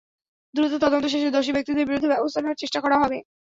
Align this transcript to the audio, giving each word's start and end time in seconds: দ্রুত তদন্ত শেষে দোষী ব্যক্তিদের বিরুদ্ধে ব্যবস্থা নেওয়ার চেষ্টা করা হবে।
দ্রুত 0.53 0.73
তদন্ত 0.81 1.05
শেষে 1.05 1.29
দোষী 1.31 1.51
ব্যক্তিদের 1.53 1.87
বিরুদ্ধে 1.87 2.11
ব্যবস্থা 2.13 2.39
নেওয়ার 2.41 2.61
চেষ্টা 2.61 2.79
করা 2.81 2.97
হবে। 2.97 3.17